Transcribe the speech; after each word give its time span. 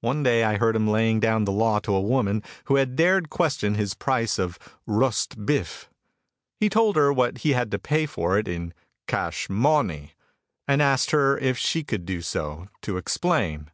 One 0.00 0.22
day 0.22 0.44
I 0.44 0.58
heard 0.58 0.76
him 0.76 0.86
laying 0.86 1.18
down 1.18 1.44
the 1.44 1.50
law 1.50 1.80
to 1.80 1.92
a 1.92 2.00
woman 2.00 2.40
who 2.66 2.76
had 2.76 2.94
dared 2.94 3.30
question 3.30 3.74
his 3.74 3.94
price 3.94 4.38
of 4.38 4.60
"Rust 4.86 5.44
Bif." 5.44 5.90
He 6.60 6.68
told 6.68 6.94
her 6.94 7.12
what 7.12 7.38
he 7.38 7.50
had 7.50 7.72
to 7.72 7.80
pay 7.80 8.06
for 8.06 8.38
it 8.38 8.46
in 8.46 8.72
"Cash 9.08 9.50
Mawney" 9.50 10.12
and 10.68 10.80
asked 10.80 11.10
her 11.10 11.36
if 11.36 11.58
she 11.58 11.82
could 11.82 12.06
do 12.06 12.22
so, 12.22 12.68
to 12.82 12.96
explain. 12.96 13.72